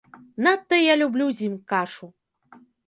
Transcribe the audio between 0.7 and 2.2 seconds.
я люблю з ім кашу.